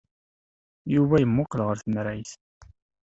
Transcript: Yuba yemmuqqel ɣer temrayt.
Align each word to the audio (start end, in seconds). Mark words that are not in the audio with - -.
Yuba 0.93 1.15
yemmuqqel 1.19 1.61
ɣer 1.63 1.77
temrayt. 1.79 2.31